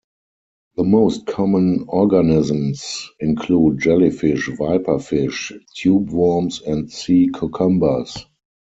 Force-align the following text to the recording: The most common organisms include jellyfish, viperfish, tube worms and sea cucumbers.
The 0.77 0.83
most 0.83 1.27
common 1.27 1.85
organisms 1.87 3.07
include 3.19 3.81
jellyfish, 3.81 4.49
viperfish, 4.49 5.51
tube 5.75 6.09
worms 6.09 6.59
and 6.63 6.91
sea 6.91 7.29
cucumbers. 7.31 8.25